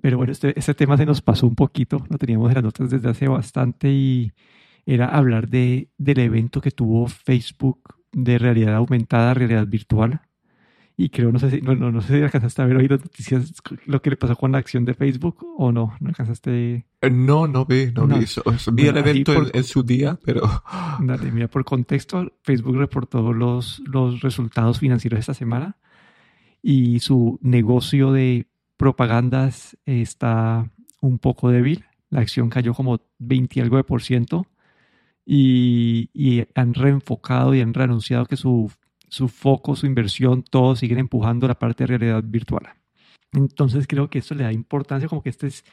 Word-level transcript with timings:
Pero 0.00 0.16
bueno, 0.16 0.32
este, 0.32 0.58
este 0.58 0.74
tema 0.74 0.96
se 0.96 1.06
nos 1.06 1.22
pasó 1.22 1.46
un 1.46 1.54
poquito, 1.54 2.04
lo 2.10 2.18
teníamos 2.18 2.48
en 2.50 2.54
las 2.56 2.64
notas 2.64 2.90
desde 2.90 3.08
hace 3.08 3.28
bastante 3.28 3.88
y 3.90 4.32
era 4.84 5.06
hablar 5.06 5.48
de, 5.48 5.90
del 5.96 6.18
evento 6.18 6.60
que 6.60 6.72
tuvo 6.72 7.06
Facebook 7.06 7.94
de 8.10 8.36
realidad 8.38 8.74
aumentada, 8.74 9.32
realidad 9.32 9.66
virtual. 9.68 10.20
Y 10.96 11.08
creo, 11.08 11.32
no 11.32 11.38
sé 11.38 11.50
si, 11.50 11.60
no, 11.62 11.74
no, 11.74 11.90
no 11.90 12.02
sé 12.02 12.16
si 12.18 12.22
alcanzaste 12.22 12.60
a 12.62 12.66
ver 12.66 12.76
hoy 12.76 12.86
las 12.88 13.00
noticias, 13.00 13.54
lo 13.86 14.02
que 14.02 14.10
le 14.10 14.16
pasó 14.16 14.36
con 14.36 14.52
la 14.52 14.58
acción 14.58 14.84
de 14.84 14.92
Facebook 14.94 15.38
o 15.56 15.72
no, 15.72 15.96
no 16.00 16.08
alcanzaste. 16.08 16.84
Eh, 17.00 17.10
No, 17.10 17.46
no 17.46 17.64
vi, 17.64 17.92
no, 17.94 18.06
No. 18.06 18.18
vi 18.18 18.24
eso. 18.24 18.42
Vi 18.72 18.84
Bueno, 18.84 18.90
el 18.90 18.96
evento 19.08 19.34
por- 19.34 19.44
en, 19.44 19.50
en 19.54 19.64
su 19.64 19.82
día, 19.84 20.18
pero 20.24 20.42
Dale, 21.00 21.30
mira, 21.32 21.48
por 21.48 21.64
contexto, 21.64 22.32
Facebook 22.42 22.76
reportó 22.76 23.32
los, 23.32 23.80
los 23.86 24.20
resultados 24.20 24.80
financieros 24.80 25.20
esta 25.20 25.32
semana 25.34 25.76
y 26.62 27.00
su 27.00 27.38
negocio 27.42 28.12
de 28.12 28.46
propagandas 28.76 29.76
está 29.86 30.70
un 31.00 31.18
poco 31.18 31.50
débil. 31.50 31.84
La 32.10 32.20
acción 32.20 32.50
cayó 32.50 32.74
como 32.74 33.00
20 33.18 33.58
y 33.58 33.62
algo 33.62 33.76
de 33.76 33.84
por 33.84 34.02
ciento 34.02 34.46
y, 35.24 36.10
y 36.12 36.44
han 36.54 36.74
reenfocado 36.74 37.54
y 37.54 37.60
han 37.60 37.74
reanunciado 37.74 38.26
que 38.26 38.36
su, 38.36 38.70
su 39.08 39.28
foco, 39.28 39.76
su 39.76 39.86
inversión, 39.86 40.42
todo 40.42 40.76
siguen 40.76 40.98
empujando 40.98 41.48
la 41.48 41.58
parte 41.58 41.84
de 41.84 41.88
realidad 41.98 42.22
virtual. 42.24 42.68
Entonces 43.32 43.86
creo 43.86 44.10
que 44.10 44.18
esto 44.18 44.34
le 44.34 44.44
da 44.44 44.52
importancia, 44.52 45.08
como 45.08 45.22
que 45.22 45.30
este 45.30 45.46
es, 45.48 45.64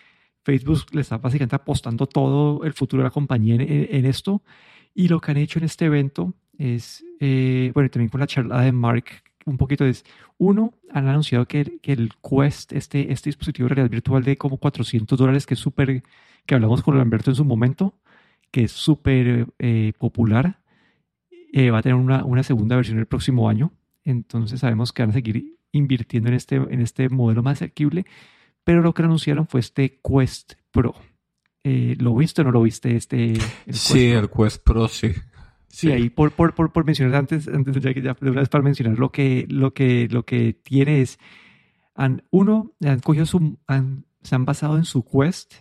Facebook 0.45 0.85
le 0.93 1.01
está 1.01 1.17
básicamente 1.17 1.55
apostando 1.55 2.07
todo 2.07 2.63
el 2.63 2.73
futuro 2.73 3.03
de 3.03 3.07
la 3.09 3.11
compañía 3.11 3.55
en, 3.55 3.61
en- 3.61 4.05
esto. 4.05 4.41
Y 4.95 5.07
lo 5.09 5.19
que 5.19 5.31
han 5.31 5.37
hecho 5.37 5.59
en 5.59 5.65
este 5.65 5.85
evento 5.85 6.33
es, 6.57 7.03
eh, 7.19 7.71
bueno, 7.73 7.89
también 7.89 8.09
con 8.09 8.19
la 8.21 8.27
charla 8.27 8.61
de 8.61 8.71
Mark, 8.71 9.05
un 9.49 9.57
poquito 9.57 9.85
es, 9.85 10.05
uno, 10.37 10.73
han 10.91 11.07
anunciado 11.07 11.45
que, 11.47 11.61
el- 11.61 11.79
que 11.81 11.93
el 11.93 12.11
Quest, 12.21 12.73
este, 12.73 13.11
este 13.11 13.29
dispositivo 13.29 13.67
de 13.67 13.75
realidad 13.75 13.91
virtual 13.91 14.23
de 14.23 14.37
como 14.37 14.57
400 14.57 15.17
dólares, 15.17 15.45
que 15.45 15.55
es 15.55 15.59
súper, 15.59 16.03
que 16.45 16.55
hablamos 16.55 16.81
con 16.83 16.97
Lamberto 16.97 17.31
en 17.31 17.35
su 17.35 17.45
momento, 17.45 17.95
que 18.51 18.63
es 18.63 18.71
súper 18.71 19.47
eh, 19.59 19.93
popular, 19.97 20.59
eh, 21.53 21.71
va 21.71 21.79
a 21.79 21.81
tener 21.81 21.95
una, 21.95 22.23
una 22.25 22.43
segunda 22.43 22.75
versión 22.75 22.99
el 22.99 23.05
próximo 23.07 23.49
año. 23.49 23.71
Entonces 24.03 24.59
sabemos 24.59 24.93
que 24.93 25.03
van 25.03 25.09
a 25.11 25.13
seguir 25.13 25.57
invirtiendo 25.71 26.29
en 26.29 26.35
este, 26.35 26.55
en 26.55 26.81
este 26.81 27.09
modelo 27.09 27.43
más 27.43 27.57
asequible, 27.61 28.05
pero 28.63 28.81
lo 28.81 28.93
que 28.93 29.03
anunciaron 29.03 29.47
fue 29.47 29.59
este 29.59 29.99
Quest 30.03 30.53
Pro. 30.71 30.95
Eh, 31.63 31.95
¿Lo 31.99 32.15
viste 32.15 32.41
o 32.41 32.45
no 32.45 32.51
lo 32.51 32.61
viste? 32.61 32.95
Este, 32.95 33.33
el 33.33 33.39
Quest 33.65 33.77
sí, 33.87 34.09
Pro? 34.11 34.19
el 34.19 34.29
Quest 34.29 34.63
Pro 34.63 34.87
sí. 34.87 35.11
Sí, 35.69 35.91
ahí 35.91 36.09
por, 36.09 36.31
por, 36.31 36.55
por, 36.55 36.71
por 36.71 36.85
mencionar 36.85 37.15
antes, 37.15 37.47
antes 37.47 37.75
de 37.75 37.81
ya 37.81 37.93
que 37.93 38.01
ya 38.01 38.15
de 38.19 38.31
una 38.31 38.39
vez 38.41 38.49
para 38.49 38.63
mencionar 38.63 38.97
lo 38.97 39.11
que, 39.11 39.45
lo 39.49 39.73
que, 39.73 40.07
lo 40.09 40.25
que 40.25 40.53
tiene 40.53 41.01
es, 41.01 41.19
han, 41.95 42.23
uno, 42.31 42.73
han 42.83 42.99
cogido 43.01 43.25
su, 43.25 43.59
han- 43.67 44.05
se 44.23 44.35
han 44.35 44.45
basado 44.45 44.77
en 44.77 44.85
su 44.85 45.05
Quest 45.05 45.53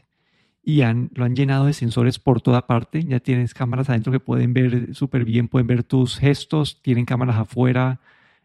y 0.62 0.82
han, 0.82 1.10
lo 1.14 1.24
han 1.24 1.36
llenado 1.36 1.66
de 1.66 1.72
sensores 1.72 2.18
por 2.18 2.40
toda 2.42 2.66
parte. 2.66 3.04
Ya 3.04 3.20
tienes 3.20 3.54
cámaras 3.54 3.90
adentro 3.90 4.12
que 4.12 4.20
pueden 4.20 4.54
ver 4.54 4.94
súper 4.94 5.24
bien, 5.24 5.48
pueden 5.48 5.66
ver 5.66 5.84
tus 5.84 6.18
gestos, 6.18 6.82
tienen 6.82 7.04
cámaras 7.06 7.36
afuera 7.36 8.00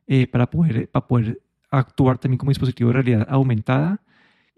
eh, 0.07 0.27
para, 0.27 0.49
poder, 0.49 0.89
para 0.89 1.07
poder 1.07 1.41
actuar 1.71 2.19
también 2.19 2.37
como 2.39 2.51
dispositivo 2.51 2.89
de 2.89 2.93
realidad 2.95 3.27
aumentada. 3.29 4.01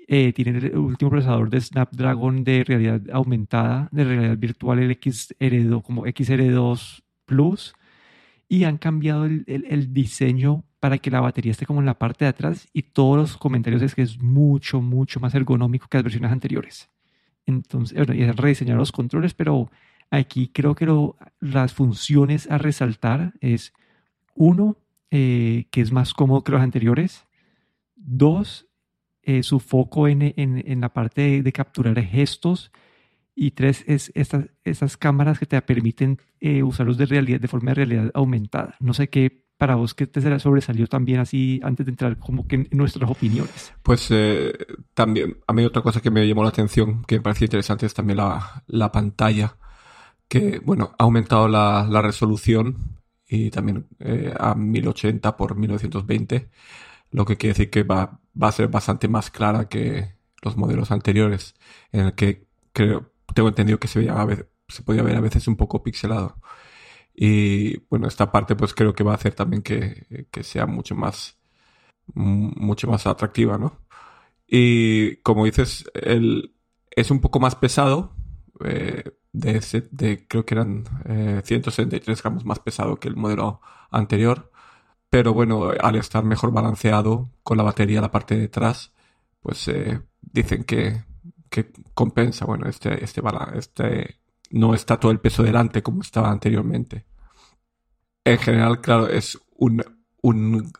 Eh, 0.08 0.34
el 0.38 0.78
último 0.78 1.10
procesador 1.12 1.50
de 1.50 1.62
Snapdragon 1.62 2.44
de 2.44 2.64
realidad 2.64 3.02
aumentada, 3.12 3.90
de 3.92 4.04
realidad 4.04 4.38
virtual, 4.38 4.80
el 4.80 4.92
XR2, 4.92 5.82
como 5.84 6.06
XR2 6.06 7.04
Plus, 7.26 7.74
y 8.48 8.66
han 8.66 8.78
cambiado 8.78 9.26
el, 9.26 9.44
el- 9.48 9.66
el 9.70 9.94
diseño 9.94 10.64
para 10.80 10.98
que 11.00 11.10
la 11.12 11.22
batería 11.22 11.52
esté 11.52 11.66
como 11.66 11.80
en 11.80 11.88
la 11.88 11.98
parte 11.98 12.26
de 12.26 12.30
atrás 12.30 12.68
y 12.74 12.84
todos 12.84 13.18
los 13.18 13.38
comentarios 13.38 13.82
es 13.82 13.96
que 13.96 14.04
es 14.04 14.22
mucho, 14.22 14.82
mucho 14.82 15.20
más 15.20 15.34
ergonómico 15.36 15.88
que 15.88 15.98
las 15.98 16.04
versiones 16.04 16.32
anteriores. 16.32 16.90
Entonces, 17.46 17.98
bueno, 17.98 18.14
y 18.16 18.24
han 18.24 18.38
rediseñado 18.38 18.80
los 18.80 18.92
controles, 18.92 19.34
pero 19.34 19.72
aquí 20.12 20.50
creo 20.54 20.76
que 20.76 20.86
lo- 20.86 21.18
las 21.40 21.74
funciones 21.74 22.50
a 22.52 22.58
resaltar 22.60 23.34
es, 23.42 23.74
uno, 24.36 24.78
eh, 25.12 25.66
que 25.72 25.82
es 25.82 25.92
más 25.92 26.14
cómodo 26.14 26.44
que 26.44 26.52
los 26.54 26.62
anteriores. 26.62 27.26
Dos, 27.96 28.68
eh, 29.26 29.44
su 29.44 29.60
foco 29.60 30.08
en, 30.08 30.22
en- 30.22 30.64
en 30.66 30.82
la 30.82 30.94
parte 30.94 31.22
de, 31.22 31.44
de 31.44 31.52
capturar 31.52 32.00
gestos. 32.04 32.72
Y 33.38 33.52
tres, 33.52 33.84
es 33.88 34.12
estas, 34.16 34.46
estas 34.64 34.96
cámaras 34.98 35.40
que 35.40 35.46
te 35.46 35.62
permiten 35.62 36.20
eh, 36.40 36.64
usarlos 36.64 36.98
de, 36.98 37.06
realidad, 37.06 37.40
de 37.42 37.48
forma 37.50 37.72
de 37.72 37.76
realidad 37.76 38.12
aumentada. 38.14 38.76
No 38.80 38.94
sé 38.94 39.10
qué 39.10 39.44
para 39.58 39.76
vos 39.76 39.94
que 39.94 40.08
te 40.08 40.22
sobresalió 40.40 40.88
también 40.88 41.20
así 41.20 41.60
antes 41.64 41.86
de 41.86 41.92
entrar 41.92 42.18
como 42.18 42.48
que 42.48 42.56
en 42.56 42.68
nuestras 42.72 43.10
opiniones. 43.10 43.74
Pues 43.84 44.08
eh, 44.12 44.54
también, 44.94 45.38
a 45.48 45.54
mí 45.54 45.64
otra 45.66 45.82
cosa 45.82 46.02
que 46.02 46.12
me 46.12 46.28
llamó 46.28 46.44
la 46.44 46.50
atención, 46.50 47.04
que 47.06 47.16
me 47.18 47.22
pareció 47.22 47.46
interesante, 47.46 47.86
es 47.86 47.94
también 47.94 48.18
la, 48.18 48.64
la 48.68 48.92
pantalla, 48.92 49.58
que, 50.28 50.60
bueno, 50.60 50.94
ha 50.98 51.04
aumentado 51.04 51.48
la, 51.48 51.88
la 51.90 52.02
resolución 52.02 53.00
y 53.28 53.50
también 53.50 53.88
eh, 54.00 54.34
a 54.38 54.56
1080 54.56 55.38
por 55.38 55.56
1920, 55.56 56.50
lo 57.16 57.26
que 57.26 57.38
quiere 57.38 57.54
decir 57.54 57.70
que 57.70 57.84
va, 57.84 58.20
va 58.42 58.50
a 58.50 58.52
ser 58.52 58.68
bastante 58.68 59.08
más 59.08 59.32
clara 59.32 59.70
que 59.70 60.16
los 60.42 60.58
modelos 60.58 60.92
anteriores, 60.92 61.56
en 61.92 62.02
el 62.08 62.16
que 62.16 62.48
creo, 62.74 63.14
tengo 63.34 63.48
entendido 63.50 63.80
que 63.80 63.88
se, 63.88 64.00
veía 64.00 64.16
se 64.68 64.84
podía 64.84 65.02
ver 65.04 65.16
a 65.16 65.22
veces 65.22 65.48
un 65.48 65.56
poco 65.56 65.82
pixelado. 65.82 66.38
Y 67.14 67.78
bueno, 67.90 68.08
esta 68.08 68.32
parte 68.32 68.56
pues 68.56 68.74
creo 68.74 68.94
que 68.94 69.04
va 69.04 69.14
a 69.14 69.16
hacer 69.16 69.34
también 69.34 69.62
que, 69.64 70.28
que 70.32 70.44
sea 70.44 70.66
mucho 70.66 70.96
más, 70.96 71.38
mucho 72.14 72.88
más 72.90 73.08
atractiva, 73.08 73.58
¿no? 73.58 73.80
Y 74.48 75.18
como 75.18 75.46
dices, 75.46 75.90
el, 75.94 76.56
es 76.92 77.12
un 77.12 77.22
poco 77.22 77.40
más 77.40 77.56
pesado, 77.56 78.14
eh, 78.66 79.04
de, 79.32 79.62
de 79.92 80.28
creo 80.28 80.46
que 80.46 80.54
eran 80.54 80.84
eh, 81.06 81.42
163 81.46 82.22
gramos 82.22 82.46
más 82.46 82.60
pesado 82.60 82.98
que 82.98 83.08
el 83.08 83.16
modelo 83.16 83.62
anterior, 83.90 84.52
pero 85.16 85.34
bueno, 85.34 85.72
al 85.80 85.96
estar 85.96 86.26
mejor 86.26 86.52
balanceado 86.52 87.32
con 87.42 87.56
la 87.56 87.64
batería 87.64 88.02
la 88.02 88.12
parte 88.12 88.36
de 88.36 88.48
atrás, 88.48 88.92
pues 89.40 89.66
eh, 89.70 90.02
dicen 90.20 90.66
que, 90.66 91.06
que 91.50 91.72
compensa, 91.94 92.44
bueno, 92.44 92.68
este, 92.68 93.02
este, 93.02 93.22
este 93.54 94.20
no 94.50 94.74
está 94.76 95.00
todo 95.00 95.14
el 95.14 95.22
peso 95.22 95.42
delante 95.42 95.82
como 95.82 96.02
estaba 96.02 96.30
anteriormente. 96.30 97.06
En 98.26 98.40
general, 98.40 98.82
claro, 98.82 99.08
es 99.08 99.40
un, 99.56 99.82
un, 100.22 100.74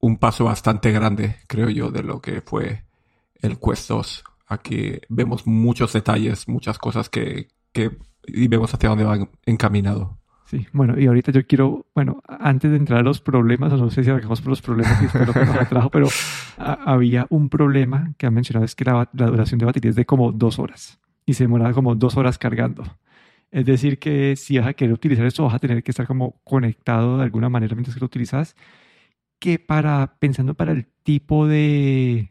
un 0.00 0.16
paso 0.16 0.46
bastante 0.46 0.90
grande, 0.90 1.36
creo 1.46 1.68
yo, 1.68 1.90
de 1.90 2.02
lo 2.02 2.22
que 2.22 2.40
fue 2.40 2.86
el 3.34 3.60
Quest 3.60 3.90
2. 3.90 4.24
Aquí 4.46 4.98
vemos 5.10 5.46
muchos 5.46 5.92
detalles, 5.92 6.48
muchas 6.48 6.78
cosas 6.78 7.10
que, 7.10 7.48
que 7.72 7.98
y 8.26 8.48
vemos 8.48 8.72
hacia 8.72 8.88
dónde 8.88 9.04
van 9.04 9.30
encaminado. 9.44 10.17
Sí, 10.48 10.66
bueno, 10.72 10.98
y 10.98 11.06
ahorita 11.06 11.30
yo 11.30 11.46
quiero, 11.46 11.84
bueno, 11.94 12.22
antes 12.26 12.70
de 12.70 12.78
entrar 12.78 13.00
a 13.00 13.02
los 13.02 13.20
problemas, 13.20 13.70
no 13.74 13.90
sé 13.90 14.02
si 14.02 14.08
arrancamos 14.08 14.40
por 14.40 14.48
los 14.48 14.62
problemas 14.62 14.98
fue 15.12 15.26
lo 15.26 15.34
que 15.34 15.40
nos 15.44 15.56
atrajo, 15.56 15.90
pero 15.90 16.08
a- 16.56 16.92
había 16.92 17.26
un 17.28 17.50
problema 17.50 18.14
que 18.16 18.26
han 18.26 18.32
mencionado, 18.32 18.64
es 18.64 18.74
que 18.74 18.84
la, 18.84 19.10
la 19.12 19.26
duración 19.26 19.58
de 19.58 19.66
batería 19.66 19.90
es 19.90 19.96
de 19.96 20.06
como 20.06 20.32
dos 20.32 20.58
horas 20.58 20.98
y 21.26 21.34
se 21.34 21.44
demora 21.44 21.72
como 21.74 21.94
dos 21.94 22.16
horas 22.16 22.38
cargando. 22.38 22.82
Es 23.50 23.66
decir, 23.66 23.98
que 23.98 24.36
si 24.36 24.58
vas 24.58 24.68
a 24.68 24.72
querer 24.72 24.94
utilizar 24.94 25.26
esto, 25.26 25.44
vas 25.44 25.54
a 25.54 25.58
tener 25.58 25.82
que 25.82 25.90
estar 25.90 26.06
como 26.06 26.40
conectado 26.44 27.18
de 27.18 27.24
alguna 27.24 27.50
manera 27.50 27.74
mientras 27.74 27.94
que 27.94 28.00
lo 28.00 28.06
utilizas, 28.06 28.56
que 29.38 29.58
para, 29.58 30.16
pensando 30.18 30.54
para 30.54 30.72
el 30.72 30.86
tipo 31.04 31.46
de, 31.46 32.30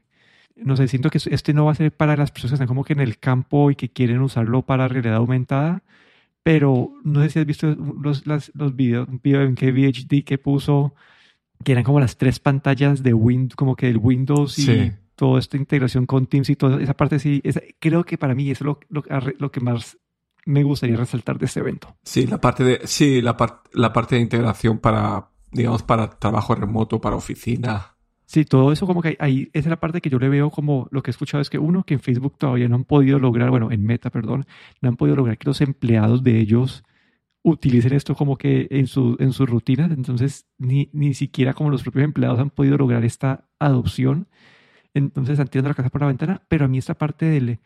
no 0.56 0.76
sé, 0.76 0.88
siento 0.88 1.10
que 1.10 1.20
este 1.24 1.54
no 1.54 1.66
va 1.66 1.74
a 1.74 1.76
ser 1.76 1.92
para 1.92 2.18
las 2.18 2.32
personas 2.32 2.52
que 2.52 2.56
están 2.56 2.68
como 2.68 2.84
que 2.84 2.94
en 2.94 3.00
el 3.02 3.20
campo 3.20 3.72
y 3.72 3.76
que 3.76 3.90
quieren 3.90 4.22
usarlo 4.22 4.64
para 4.64 4.88
realidad 4.88 5.16
aumentada, 5.18 5.84
pero 6.48 6.94
no 7.04 7.22
sé 7.24 7.30
si 7.30 7.40
has 7.40 7.46
visto 7.46 7.68
los, 8.02 8.26
las- 8.26 8.54
los 8.56 8.74
videos, 8.74 9.06
un 9.10 9.20
video 9.22 9.42
en 9.42 9.56
KVHD 9.56 10.24
que 10.24 10.38
puso, 10.38 10.94
que 11.66 11.74
eran 11.74 11.84
como 11.84 12.00
las 12.00 12.16
tres 12.18 12.40
pantallas 12.40 13.04
de 13.04 13.14
Windows, 13.14 13.58
como 13.58 13.76
que 13.76 13.90
el 13.90 13.98
Windows 13.98 14.58
y 14.58 14.64
Sí. 14.64 14.92
toda 15.16 15.40
esta 15.40 15.58
integración 15.58 16.06
con 16.06 16.26
Teams 16.26 16.50
y 16.50 16.56
toda 16.56 16.82
esa 16.82 16.94
parte 16.96 17.20
sí, 17.20 17.42
esa- 17.44 17.60
creo 17.80 18.06
que 18.06 18.18
para 18.18 18.34
mí 18.34 18.50
es 18.50 18.62
lo, 18.62 18.80
lo, 18.88 19.04
lo 19.40 19.52
que 19.52 19.60
más 19.60 19.98
me 20.46 20.64
gustaría 20.64 20.96
resaltar 20.96 21.38
de 21.38 21.48
este 21.48 21.60
evento. 21.60 21.98
Sí, 22.04 22.26
la 22.28 22.40
parte 22.40 22.64
de, 22.64 22.80
sí, 22.86 23.22
la, 23.22 23.36
par- 23.36 23.64
la 23.74 23.92
parte 23.92 24.16
de 24.16 24.22
integración 24.22 24.78
para, 24.80 25.28
digamos, 25.52 25.84
para 25.84 26.12
trabajo 26.18 26.56
remoto, 26.56 27.02
para 27.02 27.18
oficina. 27.18 27.97
Sí, 28.28 28.44
todo 28.44 28.74
eso 28.74 28.86
como 28.86 29.02
que 29.02 29.16
ahí, 29.20 29.50
esa 29.54 29.70
es 29.70 29.70
la 29.70 29.80
parte 29.80 30.02
que 30.02 30.10
yo 30.10 30.20
le 30.20 30.28
veo 30.28 30.50
como 30.52 30.88
lo 30.92 31.02
que 31.02 31.12
he 31.12 31.14
escuchado 31.14 31.42
es 31.42 31.50
que 31.50 31.60
uno, 31.60 31.84
que 31.86 31.94
en 31.94 32.02
Facebook 32.02 32.38
todavía 32.38 32.68
no 32.68 32.76
han 32.76 32.84
podido 32.84 33.20
lograr, 33.20 33.50
bueno, 33.50 33.72
en 33.72 33.86
Meta, 33.86 34.10
perdón, 34.10 34.46
no 34.82 34.90
han 34.90 34.98
podido 34.98 35.16
lograr 35.16 35.38
que 35.38 35.48
los 35.48 35.62
empleados 35.62 36.24
de 36.24 36.40
ellos 36.40 36.84
utilicen 37.44 37.94
esto 37.94 38.16
como 38.16 38.38
que 38.38 38.68
en, 38.72 38.88
su, 38.88 39.16
en 39.20 39.32
sus 39.32 39.50
rutinas, 39.50 39.92
entonces 39.92 40.46
ni, 40.58 40.90
ni 40.94 41.14
siquiera 41.14 41.54
como 41.54 41.70
los 41.70 41.84
propios 41.84 42.04
empleados 42.04 42.40
han 42.40 42.50
podido 42.50 42.78
lograr 42.78 43.06
esta 43.06 43.46
adopción, 43.60 44.28
entonces 44.94 45.40
han 45.40 45.48
tirado 45.48 45.70
la 45.70 45.76
casa 45.76 45.90
por 45.90 46.02
la 46.02 46.08
ventana, 46.08 46.42
pero 46.50 46.66
a 46.66 46.68
mí 46.68 46.78
esta 46.78 46.96
parte 46.96 47.26
del, 47.28 47.60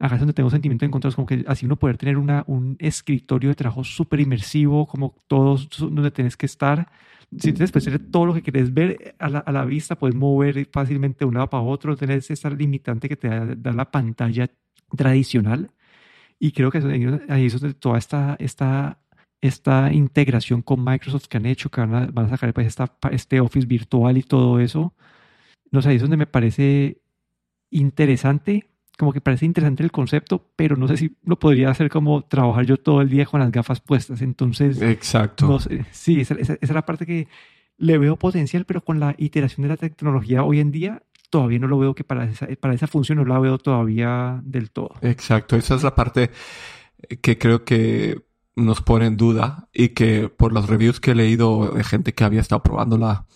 acá 0.00 0.16
es 0.16 0.20
donde 0.20 0.34
tengo 0.34 0.50
sentimientos 0.50 0.86
encontrados, 0.86 1.14
como 1.14 1.26
que 1.26 1.44
así 1.46 1.66
uno 1.66 1.76
poder 1.76 1.98
tener 1.98 2.18
una, 2.18 2.44
un 2.46 2.76
escritorio 2.80 3.50
de 3.50 3.54
trabajo 3.54 3.84
súper 3.84 4.20
inmersivo, 4.20 4.86
como 4.86 5.14
todos 5.28 5.68
donde 5.78 6.10
tenés 6.10 6.36
que 6.36 6.46
estar. 6.46 6.90
Si 7.38 7.52
tienes 7.52 7.72
pues, 7.72 7.88
todo 8.10 8.26
lo 8.26 8.34
que 8.34 8.42
quieres 8.42 8.72
ver 8.72 9.14
a 9.18 9.28
la, 9.28 9.38
a 9.40 9.52
la, 9.52 9.64
vista, 9.64 9.96
puedes 9.96 10.14
mover 10.14 10.68
fácilmente 10.72 11.20
de 11.20 11.24
un 11.26 11.34
lado 11.34 11.50
para 11.50 11.62
otro, 11.62 11.96
tenés 11.96 12.30
esa 12.30 12.50
limitante 12.50 13.08
que 13.08 13.16
te 13.16 13.28
da, 13.28 13.46
da 13.56 13.72
la 13.72 13.90
pantalla 13.90 14.48
tradicional. 14.96 15.70
Y 16.38 16.52
creo 16.52 16.70
que 16.70 16.78
ahí 17.28 17.46
es 17.46 17.60
donde 17.60 17.74
toda 17.74 17.98
esta, 17.98 18.36
esta, 18.38 18.98
esta 19.40 19.92
integración 19.92 20.62
con 20.62 20.84
Microsoft 20.84 21.26
que 21.26 21.36
han 21.36 21.46
hecho, 21.46 21.70
que 21.70 21.80
van 21.80 21.94
a, 21.94 22.06
van 22.06 22.26
a 22.26 22.30
sacar 22.30 22.52
pues, 22.52 22.66
esta, 22.66 22.96
este 23.10 23.40
Office 23.40 23.66
virtual 23.66 24.18
y 24.18 24.22
todo 24.22 24.60
eso, 24.60 24.94
no 25.70 25.82
sé, 25.82 25.90
ahí 25.90 25.96
es 25.96 26.02
donde 26.02 26.16
me 26.16 26.26
parece 26.26 27.00
interesante, 27.70 28.68
como 28.98 29.12
que 29.12 29.20
parece 29.20 29.44
interesante 29.44 29.82
el 29.82 29.90
concepto, 29.90 30.50
pero 30.56 30.76
no 30.76 30.86
sé 30.88 30.96
si 30.96 31.16
lo 31.24 31.38
podría 31.38 31.70
hacer 31.70 31.90
como 31.90 32.22
trabajar 32.22 32.64
yo 32.64 32.76
todo 32.76 33.00
el 33.00 33.08
día 33.08 33.26
con 33.26 33.40
las 33.40 33.50
gafas 33.50 33.80
puestas. 33.80 34.22
Entonces, 34.22 34.80
exacto. 34.80 35.46
No 35.46 35.58
sé, 35.58 35.84
sí, 35.90 36.20
esa, 36.20 36.34
esa, 36.34 36.56
es 36.60 36.70
la 36.70 36.86
parte 36.86 37.06
que 37.06 37.28
le 37.76 37.98
veo 37.98 38.16
potencial, 38.16 38.64
pero 38.64 38.84
con 38.84 39.00
la 39.00 39.14
iteración 39.18 39.62
de 39.62 39.68
la 39.68 39.76
tecnología 39.76 40.44
hoy 40.44 40.60
en 40.60 40.70
día, 40.70 41.02
todavía 41.30 41.58
no 41.58 41.66
lo 41.66 41.78
veo 41.78 41.94
que 41.94 42.04
para 42.04 42.24
esa, 42.24 42.46
para 42.60 42.74
esa 42.74 42.86
función 42.86 43.18
no 43.18 43.24
la 43.24 43.38
veo 43.40 43.58
todavía 43.58 44.40
del 44.44 44.70
todo. 44.70 44.94
Exacto, 45.02 45.56
esa 45.56 45.74
es 45.74 45.82
la 45.82 45.94
parte 45.94 46.30
que 47.20 47.38
creo 47.38 47.64
que 47.64 48.22
nos 48.56 48.80
pone 48.80 49.06
en 49.06 49.16
duda 49.16 49.68
y 49.72 49.88
que 49.90 50.28
por 50.28 50.52
los 50.52 50.68
reviews 50.68 51.00
que 51.00 51.10
he 51.10 51.14
leído 51.14 51.72
de 51.72 51.82
gente 51.82 52.14
que 52.14 52.22
había 52.22 52.40
estado 52.40 52.62
probándola 52.62 53.26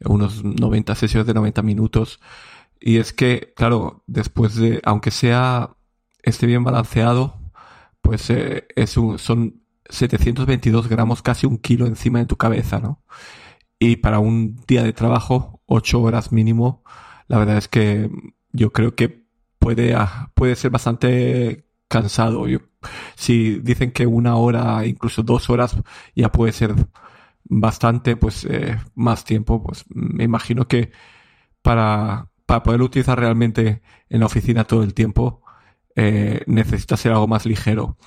unos 0.00 0.44
90 0.44 0.94
sesiones 0.94 1.26
de 1.26 1.34
90 1.34 1.62
minutos 1.62 2.20
y 2.80 2.98
es 2.98 3.12
que 3.12 3.52
claro 3.56 4.02
después 4.06 4.56
de 4.56 4.80
aunque 4.84 5.10
sea 5.10 5.76
esté 6.22 6.46
bien 6.46 6.64
balanceado 6.64 7.38
pues 8.00 8.30
eh, 8.30 8.66
es 8.76 8.96
un, 8.96 9.18
son 9.18 9.62
722 9.88 10.88
gramos 10.88 11.22
casi 11.22 11.46
un 11.46 11.58
kilo 11.58 11.86
encima 11.86 12.18
de 12.20 12.26
tu 12.26 12.36
cabeza 12.36 12.78
no 12.80 13.02
y 13.78 13.96
para 13.96 14.18
un 14.18 14.56
día 14.66 14.82
de 14.82 14.92
trabajo 14.92 15.62
8 15.66 16.00
horas 16.00 16.32
mínimo 16.32 16.82
la 17.28 17.38
verdad 17.38 17.58
es 17.58 17.68
que 17.68 18.10
yo 18.52 18.72
creo 18.72 18.94
que 18.94 19.28
puede, 19.58 19.94
ah, 19.94 20.30
puede 20.34 20.56
ser 20.56 20.70
bastante 20.70 21.66
cansado. 21.88 22.46
si 23.16 23.58
dicen 23.60 23.92
que 23.92 24.06
una 24.06 24.36
hora, 24.36 24.86
incluso 24.86 25.22
dos 25.22 25.50
horas, 25.50 25.76
ya 26.14 26.30
puede 26.32 26.52
ser 26.52 26.74
bastante, 27.44 28.16
pues 28.16 28.44
eh, 28.46 28.78
más 28.94 29.24
tiempo, 29.24 29.62
pues 29.62 29.84
me 29.90 30.24
imagino 30.24 30.68
que 30.68 30.92
para, 31.62 32.30
para 32.48 32.62
poder 32.62 32.80
utilizar 32.80 33.20
realmente 33.20 33.82
en 34.08 34.20
la 34.20 34.26
oficina 34.26 34.64
todo 34.64 34.82
el 34.82 34.94
tiempo, 34.94 35.42
eh, 35.94 36.42
necesita 36.46 36.96
ser 36.96 37.12
algo 37.12 37.28
más 37.28 37.44
ligero. 37.44 37.98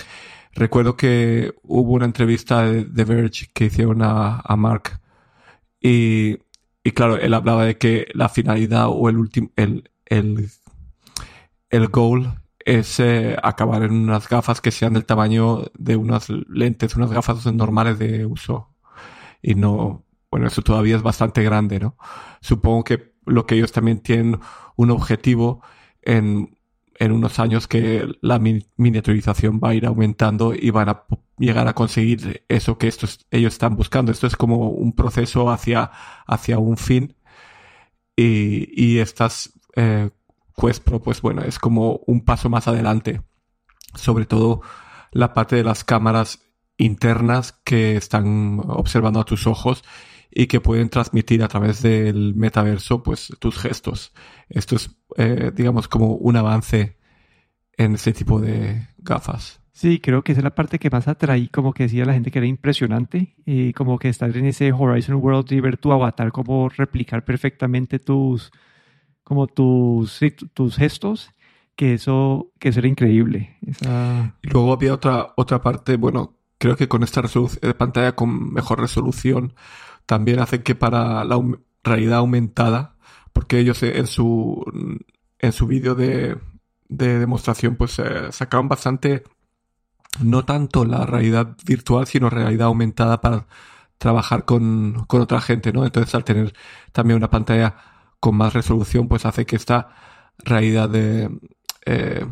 Recuerdo 0.54 0.98
que 0.98 1.54
hubo 1.62 1.94
una 1.94 2.06
entrevista 2.06 2.64
de 2.64 2.86
The 2.86 3.04
Verge 3.06 3.52
que 3.54 3.66
hicieron 3.66 4.02
a, 4.02 4.42
a 4.44 4.56
Mark 4.56 5.00
y 5.80 6.40
y 6.84 6.92
claro, 6.92 7.18
él 7.18 7.34
hablaba 7.34 7.66
de 7.66 7.78
que 7.78 8.08
la 8.14 8.30
finalidad 8.30 8.88
o 8.90 9.10
el 9.10 9.18
último, 9.18 9.52
el, 9.56 9.92
el, 10.06 10.50
el 11.70 11.88
goal 11.90 12.42
es 12.60 13.00
eh, 13.00 13.38
acabar 13.42 13.84
en 13.84 13.94
unas 13.94 14.28
gafas 14.28 14.62
que 14.62 14.72
sean 14.72 14.94
del 14.94 15.06
tamaño 15.06 15.66
de 15.78 15.96
unas 15.96 16.30
lentes, 16.30 16.96
unas 16.96 17.12
gafas 17.12 17.46
normales 17.54 18.00
de 18.00 18.26
uso. 18.26 18.76
Y 19.42 19.56
no, 19.56 20.06
bueno, 20.32 20.48
eso 20.48 20.62
todavía 20.62 20.96
es 20.96 21.04
bastante 21.04 21.44
grande, 21.44 21.80
¿no? 21.80 21.98
Supongo 22.42 22.84
que 22.84 23.11
lo 23.32 23.46
que 23.46 23.56
ellos 23.56 23.72
también 23.72 24.00
tienen 24.00 24.40
un 24.76 24.92
objetivo 24.92 25.62
en 26.02 26.56
en 27.02 27.12
unos 27.12 27.40
años 27.40 27.68
que 27.68 28.08
la 28.22 28.38
miniaturización 28.38 29.60
va 29.60 29.70
a 29.70 29.74
ir 29.74 29.88
aumentando 29.88 30.54
y 30.54 30.70
van 30.70 30.88
a 30.88 31.06
llegar 31.40 31.68
a 31.68 31.74
conseguir 31.74 32.44
eso 32.48 32.78
que 32.78 32.88
estos, 32.88 33.26
ellos 33.32 33.54
están 33.54 33.76
buscando. 33.76 34.12
Esto 34.12 34.28
es 34.28 34.36
como 34.36 34.70
un 34.70 34.94
proceso 34.94 35.50
hacia, 35.50 35.90
hacia 36.28 36.60
un 36.60 36.78
fin. 36.78 37.16
Y, 38.16 39.00
estas 39.00 39.52
eh, 39.76 40.12
Quest 40.56 40.84
Pro, 40.84 41.02
pues 41.02 41.24
bueno, 41.24 41.42
es 41.42 41.58
como 41.58 42.02
un 42.06 42.24
paso 42.24 42.52
más 42.52 42.68
adelante. 42.68 43.24
Sobre 43.96 44.28
todo 44.28 44.62
la 45.12 45.34
parte 45.34 45.56
de 45.56 45.64
las 45.64 45.84
cámaras 45.84 46.54
internas 46.78 47.54
que 47.64 47.98
están 47.98 48.62
observando 48.68 49.20
a 49.20 49.26
tus 49.26 49.48
ojos 49.48 49.84
y 50.32 50.48
que 50.48 50.62
pueden 50.62 50.90
transmitir 50.90 51.44
a 51.44 51.48
través 51.48 51.82
del 51.82 52.34
metaverso 52.36 53.04
pues 53.04 53.36
tus 53.40 53.58
gestos. 53.58 54.14
Esto 54.50 54.78
es, 54.78 54.96
eh, 55.18 55.52
digamos, 55.54 55.88
como 55.88 56.16
un 56.16 56.38
avance 56.38 56.98
en 57.78 57.96
ese 57.96 58.14
tipo 58.14 58.40
de 58.40 58.88
gafas. 58.98 59.60
Sí, 59.74 60.00
creo 60.00 60.22
que 60.24 60.34
esa 60.34 60.40
es 60.40 60.44
la 60.44 60.56
parte 60.56 60.80
que 60.80 60.90
más 60.90 61.08
atraí, 61.08 61.48
como 61.48 61.74
que 61.74 61.84
decía 61.84 62.06
la 62.06 62.14
gente 62.14 62.30
que 62.30 62.40
era 62.40 62.48
impresionante, 62.48 63.36
y 63.46 63.74
como 63.74 63.98
que 63.98 64.10
estar 64.10 64.36
en 64.36 64.46
ese 64.46 64.72
Horizon 64.72 65.16
World 65.16 65.52
y 65.52 65.60
ver 65.60 65.78
tu 65.78 65.92
avatar, 65.92 66.32
como 66.32 66.70
replicar 66.70 67.26
perfectamente 67.26 67.98
tus, 67.98 68.52
como 69.24 69.48
tus, 69.48 70.20
tus 70.54 70.76
gestos, 70.76 71.32
que 71.76 71.94
eso, 71.94 72.52
que 72.60 72.70
eso 72.70 72.80
era 72.80 72.90
increíble. 72.90 73.58
Y 73.62 74.50
luego 74.50 74.74
había 74.74 74.94
otra, 74.94 75.34
otra 75.36 75.62
parte, 75.62 75.96
bueno, 75.96 76.36
creo 76.58 76.76
que 76.76 76.88
con 76.88 77.02
esta 77.02 77.24
de 77.24 77.74
pantalla 77.74 78.12
con 78.16 78.54
mejor 78.54 78.82
resolución, 78.82 79.56
también 80.12 80.42
hace 80.42 80.62
que 80.62 80.76
para 80.76 81.24
la 81.24 81.42
realidad 81.86 82.18
aumentada, 82.18 82.98
porque 83.32 83.60
ellos 83.60 83.82
en 83.82 84.08
su, 84.08 84.62
en 85.40 85.54
su 85.54 85.68
vídeo 85.68 85.96
de, 85.96 86.38
de 86.90 87.18
demostración 87.18 87.78
pues 87.78 87.98
eh, 88.00 88.30
sacaron 88.34 88.68
bastante, 88.68 89.24
no 90.22 90.44
tanto 90.44 90.84
la 90.84 91.06
realidad 91.06 91.56
virtual, 91.66 92.08
sino 92.08 92.30
realidad 92.30 92.68
aumentada 92.68 93.22
para 93.22 93.48
trabajar 93.98 94.44
con, 94.44 95.06
con 95.08 95.22
otra 95.22 95.40
gente, 95.40 95.72
¿no? 95.72 95.86
Entonces 95.86 96.14
al 96.14 96.26
tener 96.26 96.54
también 96.92 97.16
una 97.16 97.30
pantalla 97.30 97.78
con 98.20 98.36
más 98.36 98.54
resolución, 98.54 99.08
pues 99.08 99.26
hace 99.26 99.46
que 99.46 99.56
esta 99.56 99.96
realidad 100.40 100.90
de, 100.90 101.30
eh, 101.86 102.26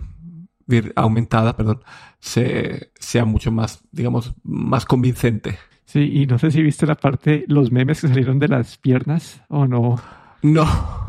aumentada, 0.97 1.55
perdón, 1.55 1.81
se, 2.19 2.91
sea 2.99 3.23
mucho 3.23 3.53
más, 3.53 3.85
digamos, 3.93 4.33
más 4.43 4.85
convincente. 4.85 5.57
Sí, 5.89 6.21
y 6.21 6.27
no 6.27 6.37
sé 6.37 6.51
si 6.51 6.61
viste 6.61 6.85
la 6.85 6.93
parte, 6.93 7.45
los 7.47 7.71
memes 7.71 8.01
que 8.01 8.09
salieron 8.09 8.37
de 8.37 8.47
las 8.47 8.77
piernas 8.77 9.41
o 9.47 9.65
no. 9.65 9.99
No, 10.43 10.63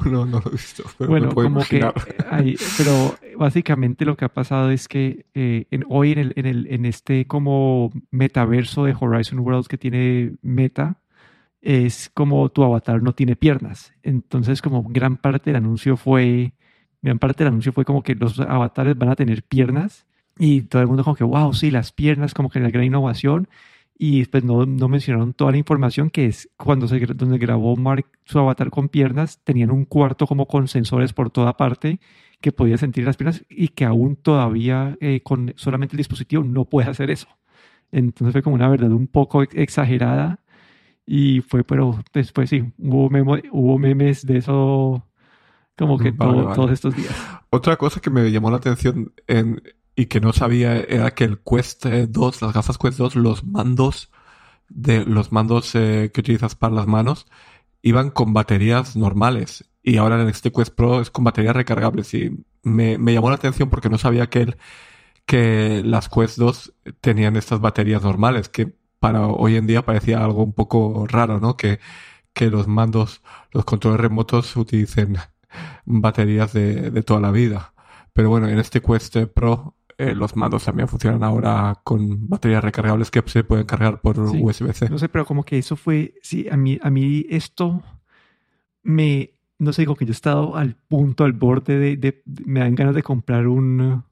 no, 0.07 0.25
no 0.25 0.41
lo 0.41 0.49
he 0.49 0.53
visto. 0.53 0.85
Pero 0.97 1.11
bueno, 1.11 1.35
como 1.35 1.61
que 1.61 1.87
pero 2.79 3.15
básicamente 3.37 4.07
lo 4.07 4.17
que 4.17 4.25
ha 4.25 4.31
pasado 4.33 4.71
es 4.71 4.89
que 4.89 5.27
eh, 5.35 5.67
hoy 5.87 6.13
en, 6.13 6.19
el, 6.19 6.33
en, 6.35 6.47
el, 6.47 6.67
en 6.71 6.87
este 6.87 7.27
como 7.27 7.93
metaverso 8.11 8.85
de 8.85 8.97
Horizon 8.99 9.41
Worlds 9.41 9.69
que 9.69 9.77
tiene 9.77 10.37
Meta, 10.41 10.97
es 11.61 12.11
como 12.15 12.49
tu 12.49 12.65
avatar 12.65 13.03
no 13.03 13.15
tiene 13.15 13.37
piernas. 13.37 13.93
Entonces, 14.03 14.63
como 14.63 14.83
gran 14.85 15.19
parte 15.19 15.51
del 15.51 15.57
anuncio 15.57 15.99
fue, 15.99 16.55
gran 17.03 17.19
parte 17.19 17.45
del 17.45 17.49
anuncio 17.53 17.75
fue 17.75 17.85
como 17.85 18.03
que 18.03 18.15
los 18.15 18.41
avatares 18.41 18.97
van 18.97 19.11
a 19.11 19.17
tener 19.17 19.43
piernas 19.43 20.07
y 20.39 20.63
todo 20.63 20.81
el 20.81 20.89
mundo 20.89 21.05
como 21.05 21.17
que, 21.17 21.25
wow, 21.25 21.53
sí, 21.53 21.71
las 21.71 21.93
piernas, 21.93 22.33
como 22.33 22.49
que 22.49 22.61
la 22.61 22.71
gran 22.71 22.85
innovación 22.85 23.47
y 24.03 24.25
pues 24.25 24.43
no, 24.45 24.65
no, 24.65 24.89
mencionaron 24.89 25.35
toda 25.35 25.51
la 25.51 25.59
información 25.59 26.09
que 26.09 26.25
es 26.25 26.49
cuando 26.57 26.89
se 26.89 26.99
donde 27.01 27.37
grabó 27.37 27.77
Mark 27.77 28.07
su 28.25 28.39
avatar 28.39 28.71
con 28.71 28.89
piernas 28.89 29.41
tenían 29.45 29.71
un 29.71 29.85
cuarto 29.85 30.27
como 30.27 30.47
con 30.47 30.69
sensores 30.69 31.13
por 31.13 31.29
toda 31.29 31.59
parte 31.59 32.01
que 32.41 32.51
podía 32.51 32.79
sentir 32.79 33.05
las 33.05 33.19
piernas 33.19 33.45
y 33.51 33.69
que 33.69 33.85
aún 33.85 34.17
todavía 34.17 34.97
eh, 35.03 35.21
con 35.23 35.53
solamente 35.57 35.97
el 35.97 35.99
dispositivo 35.99 36.43
no 36.43 36.65
puede 36.65 36.89
hacer 36.89 37.11
eso. 37.11 37.29
Entonces 37.93 38.33
fue 38.33 38.43
como 38.43 38.57
una 38.57 38.71
verdad 38.71 38.91
un 38.91 39.07
poco 39.07 39.43
exagerada 39.43 40.41
y 41.05 41.43
fue 41.43 41.63
pero 41.63 42.03
después 42.15 42.49
sí 42.49 42.73
hubo, 42.79 43.11
hubo 43.53 43.79
memes 43.79 44.25
de 44.25 44.39
eso 44.39 45.07
como 45.77 45.99
que 45.99 46.13
todos 46.13 46.71
estos 46.71 46.97
días. 46.97 47.15
Otra 47.51 47.77
cosa 47.77 48.01
que 48.01 48.09
me 48.09 48.33
llamó 48.33 48.51
la 48.51 48.57
atención 48.57 49.13
en 49.27 49.61
y 49.97 50.07
que 50.07 50.21
no 50.21 50.33
sabía 50.33 50.77
era 50.77 51.15
que 51.15 51.25
el 51.25 51.41
Quest 51.41 51.87
2, 51.87 52.43
las 52.43 52.53
gafas 52.53 52.79
Quest 52.79 52.99
2, 52.99 53.17
los 53.17 53.45
mandos 53.45 54.11
de 54.69 55.05
los 55.05 55.33
mandos 55.33 55.75
eh, 55.75 56.11
que 56.15 56.21
utilizas 56.21 56.55
para 56.55 56.75
las 56.75 56.87
manos 56.87 57.27
iban 57.83 58.11
con 58.11 58.33
baterías 58.33 58.97
normales 58.97 59.69
y 59.83 59.97
ahora 59.97 60.21
en 60.21 60.29
este 60.29 60.53
Quest 60.53 60.75
Pro 60.75 61.01
es 61.01 61.11
con 61.11 61.25
baterías 61.25 61.57
recargables 61.57 62.15
y 62.15 62.45
me, 62.63 62.99
me 62.99 63.15
llamó 63.15 63.31
la 63.31 63.37
atención 63.37 63.71
porque 63.71 63.89
no 63.89 63.99
sabía 63.99 64.29
que, 64.29 64.43
el, 64.43 64.57
que 65.27 65.83
las 65.85 66.09
Quest 66.09 66.39
2 66.39 66.75
tenían 67.01 67.37
estas 67.37 67.61
baterías 67.61 68.03
normales 68.03 68.49
que 68.49 68.73
para 68.99 69.27
hoy 69.27 69.57
en 69.57 69.67
día 69.67 69.85
parecía 69.85 70.23
algo 70.23 70.45
un 70.45 70.53
poco 70.53 71.07
raro, 71.09 71.41
¿no? 71.41 71.57
Que, 71.57 71.81
que 72.35 72.51
los 72.51 72.69
mandos, 72.69 73.23
los 73.53 73.65
controles 73.65 74.01
remotos 74.01 74.57
utilicen 74.57 75.17
baterías 75.87 76.53
de, 76.53 76.91
de 76.91 77.03
toda 77.03 77.21
la 77.21 77.31
vida. 77.31 77.75
Pero 78.13 78.29
bueno, 78.29 78.49
en 78.49 78.59
este 78.59 78.83
Quest 78.83 79.17
Pro 79.35 79.75
eh, 80.01 80.15
los 80.15 80.35
mandos 80.35 80.65
también 80.65 80.89
funcionan 80.89 81.23
ahora 81.23 81.79
con 81.85 82.27
baterías 82.27 82.65
recargables 82.65 83.11
que 83.11 83.23
se 83.27 83.45
pueden 83.45 83.67
cargar 83.67 84.01
por 84.01 84.19
USB-C. 84.19 84.89
No 84.89 84.97
sé, 84.97 85.11
pero 85.11 85.27
como 85.27 85.45
que 85.45 85.59
eso 85.59 85.77
fue, 85.77 86.15
sí, 86.23 86.47
a 86.51 86.57
mí, 86.57 86.79
a 86.83 86.89
mí 86.89 87.27
esto 87.29 87.83
me, 88.83 89.35
no 89.59 89.75
sé, 89.75 89.85
como 89.85 89.97
que 89.97 90.07
yo 90.07 90.13
he 90.13 90.13
estado 90.13 90.57
al 90.57 90.75
punto, 90.75 91.25
al 91.25 91.35
borde 91.35 91.97
de, 91.97 92.23
me 92.47 92.61
dan 92.61 92.75
ganas 92.77 92.95
de 92.95 93.03
comprar 93.03 93.47
un, 93.47 94.03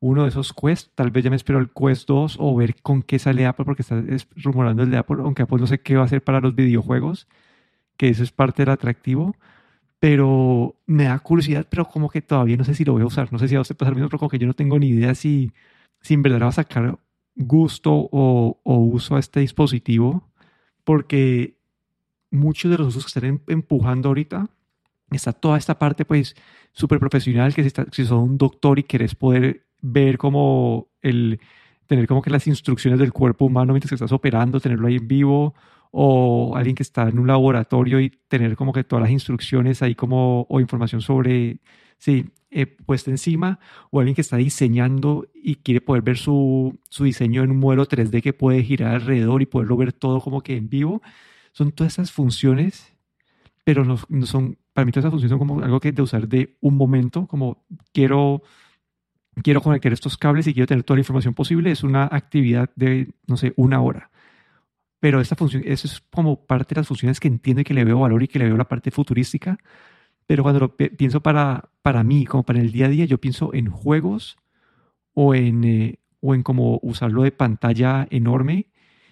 uno 0.00 0.22
de 0.24 0.28
esos 0.28 0.52
Quest. 0.52 0.90
Tal 0.94 1.10
vez 1.10 1.24
ya 1.24 1.30
me 1.30 1.36
espero 1.36 1.58
el 1.58 1.70
Quest 1.70 2.06
2 2.06 2.36
o 2.38 2.54
ver 2.54 2.74
con 2.82 3.02
qué 3.02 3.18
sale 3.18 3.46
Apple, 3.46 3.64
porque 3.64 3.80
está 3.80 4.02
rumorando 4.36 4.82
el 4.82 4.90
de 4.90 4.98
Apple, 4.98 5.18
aunque 5.20 5.40
Apple 5.42 5.58
no 5.58 5.66
sé 5.66 5.80
qué 5.80 5.96
va 5.96 6.02
a 6.02 6.04
hacer 6.04 6.22
para 6.22 6.40
los 6.40 6.54
videojuegos, 6.54 7.28
que 7.96 8.10
eso 8.10 8.22
es 8.22 8.30
parte 8.30 8.62
del 8.62 8.74
atractivo. 8.74 9.34
Pero 10.00 10.76
me 10.86 11.04
da 11.04 11.18
curiosidad, 11.20 11.66
pero 11.70 11.84
como 11.84 12.08
que 12.10 12.22
todavía 12.22 12.56
no 12.56 12.64
sé 12.64 12.74
si 12.74 12.84
lo 12.84 12.94
voy 12.94 13.02
a 13.02 13.06
usar. 13.06 13.32
No 13.32 13.38
sé 13.38 13.48
si 13.48 13.54
va 13.54 13.62
a 13.62 13.64
pasar 13.64 13.88
lo 13.90 13.96
mismo, 13.96 14.08
pero 14.08 14.18
como 14.18 14.30
que 14.30 14.38
yo 14.38 14.46
no 14.46 14.54
tengo 14.54 14.78
ni 14.78 14.88
idea 14.88 15.14
si, 15.14 15.52
si 16.00 16.14
en 16.14 16.22
verdad 16.22 16.42
va 16.42 16.48
a 16.48 16.52
sacar 16.52 16.98
gusto 17.36 17.92
o, 17.92 18.60
o 18.62 18.74
uso 18.78 19.16
a 19.16 19.20
este 19.20 19.40
dispositivo, 19.40 20.28
porque 20.84 21.56
muchos 22.30 22.70
de 22.70 22.78
los 22.78 22.88
usos 22.88 23.04
que 23.04 23.18
están 23.18 23.24
em, 23.24 23.40
empujando 23.48 24.08
ahorita 24.08 24.48
está 25.10 25.32
toda 25.32 25.58
esta 25.58 25.78
parte 25.78 26.04
pues 26.04 26.36
súper 26.72 27.00
profesional 27.00 27.54
que 27.54 27.62
si, 27.62 27.68
está, 27.68 27.86
si 27.90 28.04
sos 28.04 28.22
un 28.22 28.38
doctor 28.38 28.78
y 28.78 28.84
querés 28.84 29.14
poder 29.14 29.66
ver 29.82 30.18
como 30.18 30.88
el 31.02 31.40
tener 31.90 32.06
como 32.06 32.22
que 32.22 32.30
las 32.30 32.46
instrucciones 32.46 33.00
del 33.00 33.12
cuerpo 33.12 33.46
humano 33.46 33.72
mientras 33.72 33.88
que 33.88 33.96
estás 33.96 34.12
operando, 34.12 34.60
tenerlo 34.60 34.86
ahí 34.86 34.94
en 34.94 35.08
vivo, 35.08 35.56
o 35.90 36.54
alguien 36.54 36.76
que 36.76 36.84
está 36.84 37.08
en 37.08 37.18
un 37.18 37.26
laboratorio 37.26 37.98
y 37.98 38.10
tener 38.28 38.54
como 38.54 38.72
que 38.72 38.84
todas 38.84 39.02
las 39.02 39.10
instrucciones 39.10 39.82
ahí 39.82 39.96
como, 39.96 40.46
o 40.48 40.60
información 40.60 41.00
sobre, 41.00 41.58
sí, 41.98 42.26
eh, 42.52 42.66
puesta 42.66 43.10
encima, 43.10 43.58
o 43.90 43.98
alguien 43.98 44.14
que 44.14 44.20
está 44.20 44.36
diseñando 44.36 45.26
y 45.34 45.56
quiere 45.56 45.80
poder 45.80 46.02
ver 46.02 46.16
su, 46.16 46.78
su 46.88 47.02
diseño 47.02 47.42
en 47.42 47.50
un 47.50 47.58
modelo 47.58 47.88
3D 47.88 48.22
que 48.22 48.34
puede 48.34 48.62
girar 48.62 48.94
alrededor 48.94 49.42
y 49.42 49.46
poderlo 49.46 49.76
ver 49.76 49.92
todo 49.92 50.20
como 50.20 50.42
que 50.42 50.56
en 50.56 50.68
vivo. 50.68 51.02
Son 51.50 51.72
todas 51.72 51.94
esas 51.94 52.12
funciones, 52.12 52.92
pero 53.64 53.84
no, 53.84 53.98
no 54.08 54.26
son 54.26 54.58
para 54.72 54.84
mí 54.84 54.92
todas 54.92 55.04
esas 55.04 55.10
funciones 55.10 55.30
son 55.30 55.38
como 55.40 55.60
algo 55.60 55.80
que 55.80 55.90
de 55.90 56.02
usar 56.02 56.28
de 56.28 56.56
un 56.60 56.76
momento, 56.76 57.26
como 57.26 57.64
quiero, 57.92 58.42
quiero 59.42 59.60
conectar 59.62 59.92
estos 59.92 60.16
cables 60.16 60.46
y 60.46 60.54
quiero 60.54 60.66
tener 60.66 60.84
toda 60.84 60.96
la 60.96 61.02
información 61.02 61.34
posible, 61.34 61.70
es 61.70 61.82
una 61.82 62.04
actividad 62.10 62.70
de, 62.76 63.12
no 63.26 63.36
sé, 63.36 63.52
una 63.56 63.80
hora. 63.80 64.10
Pero 65.00 65.20
esta 65.20 65.36
función, 65.36 65.62
eso 65.66 65.86
es 65.86 66.02
como 66.10 66.44
parte 66.46 66.74
de 66.74 66.80
las 66.80 66.88
funciones 66.88 67.20
que 67.20 67.28
entiendo 67.28 67.62
y 67.62 67.64
que 67.64 67.74
le 67.74 67.84
veo 67.84 68.00
valor 68.00 68.22
y 68.22 68.28
que 68.28 68.38
le 68.38 68.46
veo 68.46 68.56
la 68.56 68.68
parte 68.68 68.90
futurística. 68.90 69.58
Pero 70.26 70.42
cuando 70.42 70.60
lo 70.60 70.76
pienso 70.76 71.20
para, 71.22 71.70
para 71.82 72.04
mí, 72.04 72.26
como 72.26 72.44
para 72.44 72.60
el 72.60 72.70
día 72.70 72.86
a 72.86 72.88
día, 72.90 73.04
yo 73.06 73.18
pienso 73.18 73.54
en 73.54 73.70
juegos 73.70 74.36
o 75.14 75.34
en, 75.34 75.64
eh, 75.64 75.98
o 76.20 76.34
en 76.34 76.42
como 76.42 76.78
usarlo 76.82 77.22
de 77.22 77.32
pantalla 77.32 78.06
enorme 78.10 78.66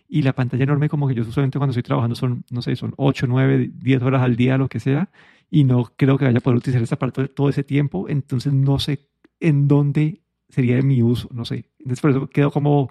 y 0.09 0.23
la 0.23 0.35
pantalla 0.35 0.65
enorme 0.65 0.89
como 0.89 1.09
que 1.09 1.15
yo 1.15 1.23
usualmente 1.23 1.59
cuando 1.59 1.73
estoy 1.73 1.83
trabajando 1.83 2.15
son, 2.15 2.45
no 2.51 2.63
sé, 2.63 2.77
son 2.77 2.95
8, 2.97 3.27
9, 3.29 3.71
10 3.75 4.03
horas 4.03 4.23
al 4.23 4.37
día, 4.37 4.57
lo 4.57 4.69
que 4.69 4.81
sea, 4.81 5.11
y 5.51 5.65
no 5.65 5.93
creo 5.97 6.17
que 6.19 6.25
vaya 6.25 6.39
a 6.39 6.41
poder 6.41 6.59
utilizar 6.59 6.83
esta 6.83 6.99
parte 6.99 7.29
todo 7.29 7.49
ese 7.49 7.65
tiempo, 7.65 8.09
entonces 8.09 8.53
no 8.53 8.79
sé 8.79 9.09
en 9.41 9.69
dónde 9.69 10.23
sería 10.49 10.81
mi 10.83 11.03
uso, 11.03 11.29
no 11.33 11.45
sé. 11.45 11.71
Entonces 11.79 12.01
por 12.01 12.11
eso 12.11 12.27
quedo 12.29 12.51
como, 12.51 12.91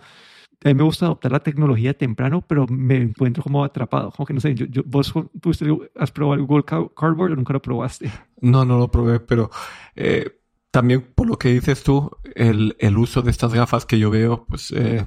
a 0.63 0.67
mí 0.67 0.73
me 0.73 0.83
gusta 0.83 1.05
adoptar 1.05 1.31
la 1.31 1.41
tecnología 1.41 1.97
temprano, 1.97 2.43
pero 2.47 2.67
me 2.67 2.97
encuentro 2.97 3.43
como 3.43 3.63
atrapado, 3.63 4.11
como 4.11 4.25
que 4.25 4.33
no 4.33 4.39
sé, 4.39 4.55
yo, 4.55 4.83
vos 4.85 5.13
tú 5.41 5.51
has 5.95 6.11
probado 6.11 6.39
el 6.39 6.45
Google 6.45 6.65
Cardboard 6.65 7.31
o 7.31 7.35
nunca 7.35 7.53
lo 7.53 7.61
probaste. 7.61 8.11
No, 8.41 8.65
no 8.65 8.77
lo 8.77 8.89
probé, 8.89 9.19
pero... 9.19 9.49
Eh, 9.95 10.33
también 10.69 11.01
por 11.15 11.27
lo 11.27 11.39
que 11.39 11.49
dices 11.49 11.81
tú, 11.81 12.11
el, 12.35 12.75
el, 12.77 12.97
uso 12.97 13.23
de 13.23 13.31
estas 13.31 13.51
gafas 13.51 13.85
que 13.85 13.97
yo 13.97 14.11
veo, 14.11 14.45
pues 14.45 14.71
eh, 14.73 15.03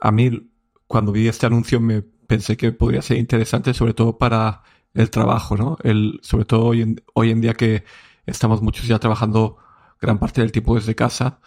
a 0.00 0.10
mí 0.10 0.50
cuando 0.88 1.12
vi 1.12 1.28
este 1.28 1.46
anuncio 1.46 1.78
me 1.78 2.02
pensé 2.02 2.56
que 2.56 2.72
podría 2.72 3.02
ser 3.02 3.18
interesante, 3.18 3.74
sobre 3.74 3.94
todo 3.94 4.18
para 4.18 4.62
el 4.94 5.10
trabajo, 5.10 5.56
¿no? 5.56 5.76
El, 5.82 6.18
sobre 6.22 6.44
todo 6.44 6.64
hoy 6.66 6.82
en, 6.82 7.02
hoy 7.14 7.30
en 7.30 7.40
día 7.40 7.54
que 7.54 7.84
estamos 8.26 8.62
muchos 8.62 8.86
ya 8.86 8.98
trabajando 8.98 9.58
gran 10.04 10.18
parte 10.18 10.40
del 10.40 10.52
tiempo 10.52 10.74
desde 10.76 10.94
casa, 10.94 11.40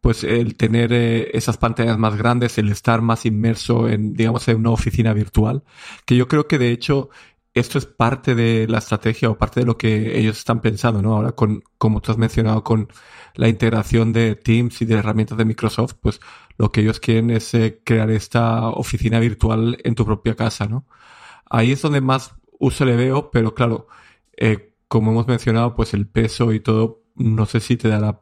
pues 0.00 0.24
el 0.24 0.56
tener 0.56 0.92
eh, 0.92 1.30
esas 1.32 1.56
pantallas 1.58 1.98
más 1.98 2.16
grandes, 2.16 2.58
el 2.58 2.70
estar 2.70 3.02
más 3.02 3.24
inmerso 3.26 3.88
en, 3.88 4.14
digamos, 4.14 4.48
en 4.48 4.56
una 4.58 4.70
oficina 4.70 5.12
virtual, 5.12 5.62
que 6.06 6.16
yo 6.16 6.28
creo 6.28 6.48
que 6.48 6.58
de 6.58 6.70
hecho 6.72 7.10
esto 7.54 7.78
es 7.78 7.86
parte 7.86 8.34
de 8.34 8.66
la 8.68 8.78
estrategia 8.78 9.30
o 9.30 9.38
parte 9.38 9.60
de 9.60 9.66
lo 9.66 9.76
que 9.76 10.18
ellos 10.18 10.38
están 10.38 10.60
pensando, 10.60 11.02
¿no? 11.02 11.14
Ahora 11.14 11.32
con, 11.32 11.62
como 11.78 12.00
tú 12.00 12.10
has 12.12 12.18
mencionado, 12.18 12.64
con 12.64 12.88
la 13.34 13.48
integración 13.48 14.12
de 14.12 14.36
Teams 14.36 14.80
y 14.82 14.86
de 14.86 14.94
herramientas 14.96 15.38
de 15.38 15.44
Microsoft, 15.44 15.94
pues 16.00 16.20
lo 16.56 16.72
que 16.72 16.80
ellos 16.80 17.00
quieren 17.00 17.30
es 17.30 17.52
eh, 17.54 17.80
crear 17.84 18.10
esta 18.10 18.68
oficina 18.68 19.20
virtual 19.20 19.78
en 19.84 19.94
tu 19.94 20.04
propia 20.04 20.34
casa, 20.34 20.66
¿no? 20.66 20.86
Ahí 21.50 21.72
es 21.72 21.82
donde 21.82 22.00
más 22.00 22.34
uso 22.58 22.84
le 22.84 22.96
veo, 22.96 23.30
pero 23.30 23.54
claro, 23.54 23.86
eh, 24.36 24.74
como 24.88 25.10
hemos 25.12 25.26
mencionado, 25.26 25.74
pues 25.74 25.94
el 25.94 26.06
peso 26.08 26.52
y 26.52 26.60
todo, 26.60 27.01
no 27.16 27.46
sé 27.46 27.60
si 27.60 27.76
te 27.76 27.88
dará 27.88 28.20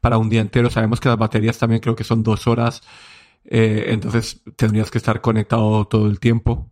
para 0.00 0.18
un 0.18 0.28
día 0.28 0.40
entero. 0.40 0.70
Sabemos 0.70 1.00
que 1.00 1.08
las 1.08 1.18
baterías 1.18 1.58
también 1.58 1.80
creo 1.80 1.96
que 1.96 2.04
son 2.04 2.22
dos 2.22 2.46
horas, 2.46 2.82
eh, 3.44 3.86
entonces 3.88 4.42
tendrías 4.56 4.90
que 4.90 4.98
estar 4.98 5.20
conectado 5.20 5.86
todo 5.86 6.06
el 6.08 6.20
tiempo. 6.20 6.70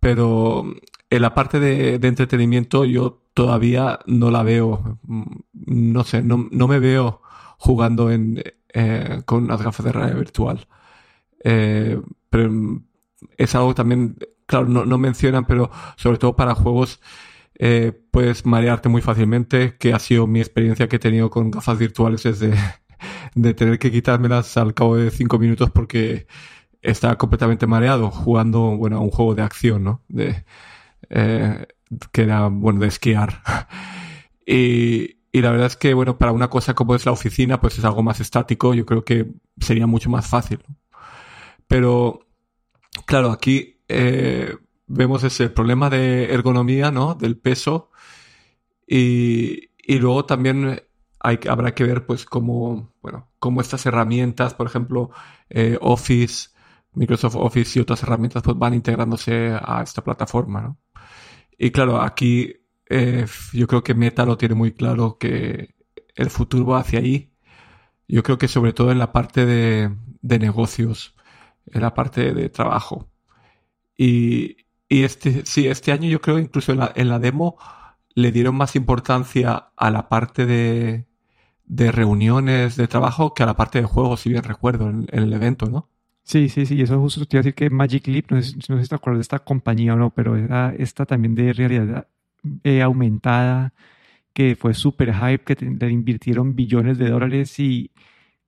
pero 0.00 0.64
en 1.10 1.22
la 1.22 1.34
parte 1.34 1.60
de, 1.60 1.94
entretenimiento 1.96 2.84
yo 2.84 3.22
todavía 3.34 4.00
no 4.06 4.30
la 4.30 4.42
veo, 4.42 4.98
mm, 5.02 5.24
no 5.66 6.04
sé, 6.04 6.22
no, 6.22 6.48
no 6.50 6.68
me 6.68 6.78
veo 6.78 7.20
jugando 7.58 8.10
en, 8.10 8.42
eh, 8.72 9.22
con 9.26 9.44
unas 9.44 9.62
gafas 9.62 9.84
de 9.84 9.92
realidad 9.92 10.18
virtual. 10.18 10.68
Eh, 11.44 12.00
pero 12.30 12.50
es 13.36 13.54
algo 13.54 13.74
también, 13.74 14.16
claro, 14.46 14.66
no, 14.66 14.84
no, 14.84 14.98
mencionan, 14.98 15.44
pero 15.46 15.70
sobre 15.96 16.18
todo 16.18 16.36
para 16.36 16.54
juegos 16.54 17.00
eh, 17.54 17.92
puedes 18.10 18.46
marearte 18.46 18.88
muy 18.88 19.02
fácilmente, 19.02 19.76
que 19.78 19.92
ha 19.92 19.98
sido 19.98 20.26
mi 20.26 20.40
experiencia 20.40 20.88
que 20.88 20.96
he 20.96 20.98
tenido 20.98 21.30
con 21.30 21.50
gafas 21.50 21.78
virtuales 21.78 22.26
es 22.26 22.40
de, 22.40 22.54
de 23.34 23.54
tener 23.54 23.78
que 23.78 23.90
quitármelas 23.90 24.56
al 24.56 24.74
cabo 24.74 24.96
de 24.96 25.10
cinco 25.10 25.38
minutos 25.38 25.70
porque 25.70 26.26
estaba 26.82 27.16
completamente 27.18 27.66
mareado 27.66 28.10
jugando, 28.10 28.76
bueno, 28.76 28.98
a 28.98 29.00
un 29.00 29.10
juego 29.10 29.34
de 29.34 29.42
acción, 29.42 29.84
¿no? 29.84 30.02
De, 30.08 30.44
eh, 31.10 31.66
que 32.12 32.22
era, 32.22 32.48
bueno, 32.48 32.80
de 32.80 32.88
esquiar. 32.88 33.42
y, 34.46 35.18
y 35.32 35.42
la 35.42 35.50
verdad 35.52 35.66
es 35.66 35.76
que, 35.76 35.94
bueno, 35.94 36.18
para 36.18 36.32
una 36.32 36.48
cosa 36.50 36.74
como 36.74 36.94
es 36.94 37.06
la 37.06 37.12
oficina, 37.12 37.60
pues 37.60 37.78
es 37.78 37.84
algo 37.84 38.02
más 38.02 38.20
estático, 38.20 38.74
yo 38.74 38.86
creo 38.86 39.04
que 39.04 39.26
sería 39.60 39.86
mucho 39.86 40.10
más 40.10 40.26
fácil. 40.26 40.60
Pero, 41.68 42.26
claro, 43.06 43.30
aquí 43.30 43.80
eh, 43.88 44.56
vemos 44.90 45.24
ese 45.24 45.50
problema 45.50 45.88
de 45.90 46.32
ergonomía, 46.32 46.90
¿no? 46.90 47.14
Del 47.14 47.38
peso. 47.38 47.90
Y, 48.86 49.70
y 49.78 49.98
luego 49.98 50.24
también 50.26 50.82
hay, 51.20 51.38
habrá 51.48 51.74
que 51.74 51.84
ver, 51.84 52.06
pues, 52.06 52.24
cómo, 52.24 52.92
bueno, 53.02 53.30
cómo 53.38 53.60
estas 53.60 53.86
herramientas, 53.86 54.54
por 54.54 54.66
ejemplo, 54.66 55.10
eh, 55.48 55.78
Office, 55.80 56.50
Microsoft 56.92 57.36
Office 57.36 57.78
y 57.78 57.82
otras 57.82 58.02
herramientas, 58.02 58.42
pues 58.42 58.58
van 58.58 58.74
integrándose 58.74 59.56
a 59.62 59.82
esta 59.82 60.02
plataforma, 60.02 60.60
¿no? 60.62 60.78
Y 61.58 61.70
claro, 61.70 62.00
aquí 62.00 62.54
eh, 62.88 63.26
yo 63.52 63.66
creo 63.66 63.82
que 63.84 63.94
Meta 63.94 64.24
lo 64.24 64.36
tiene 64.38 64.54
muy 64.54 64.72
claro 64.72 65.18
que 65.18 65.74
el 66.14 66.30
futuro 66.30 66.66
va 66.66 66.80
hacia 66.80 67.00
ahí. 67.00 67.32
Yo 68.08 68.22
creo 68.22 68.38
que 68.38 68.48
sobre 68.48 68.72
todo 68.72 68.90
en 68.92 68.98
la 68.98 69.12
parte 69.12 69.46
de, 69.46 69.90
negocios, 70.22 71.14
en 71.66 71.82
la 71.82 71.94
parte 71.94 72.32
de 72.34 72.48
trabajo. 72.48 73.10
Y, 73.96 74.56
este, 74.90 75.46
sí, 75.46 75.68
este 75.68 75.92
año 75.92 76.08
yo 76.08 76.20
creo 76.20 76.38
incluso 76.38 76.72
en 76.72 76.78
la, 76.78 76.92
en 76.96 77.08
la 77.08 77.18
demo 77.18 77.56
le 78.14 78.32
dieron 78.32 78.56
más 78.56 78.76
importancia 78.76 79.70
a 79.76 79.90
la 79.90 80.08
parte 80.08 80.44
de, 80.44 81.06
de 81.70 81.92
reuniones 81.92 82.74
de 82.74 82.88
trabajo 82.88 83.32
que 83.32 83.44
a 83.44 83.46
la 83.46 83.54
parte 83.54 83.80
de 83.80 83.84
juegos, 83.84 84.20
si 84.20 84.30
bien 84.30 84.42
recuerdo, 84.42 84.90
en, 84.90 85.06
el 85.12 85.32
evento, 85.32 85.66
¿no? 85.66 85.88
Sí, 86.24 86.48
sí, 86.48 86.66
sí, 86.66 86.82
eso 86.82 86.98
justo 87.00 87.24
te 87.24 87.36
iba 87.36 87.40
a 87.40 87.42
decir 87.44 87.54
que 87.54 87.70
Magic 87.70 88.08
Leap, 88.08 88.32
no 88.32 88.42
sé, 88.42 88.56
no 88.68 88.76
sé 88.76 88.82
si 88.82 88.88
te 88.88 88.94
acuerdas 88.96 89.18
de 89.18 89.22
esta 89.22 89.38
compañía 89.38 89.94
o 89.94 89.96
no, 89.96 90.10
pero 90.10 90.36
era 90.36 90.74
esta 90.76 91.06
también 91.06 91.36
de 91.36 91.52
realidad 91.52 92.08
eh, 92.64 92.82
aumentada, 92.82 93.72
que 94.32 94.56
fue 94.56 94.74
súper 94.74 95.14
hype, 95.14 95.44
que 95.44 95.64
le 95.64 95.90
invirtieron 95.90 96.56
billones 96.56 96.98
de 96.98 97.08
dólares 97.08 97.58
y 97.60 97.92